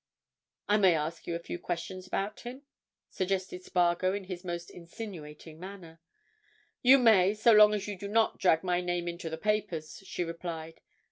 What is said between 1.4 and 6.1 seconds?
few questions about him?" suggested Spargo in his most insinuating manner.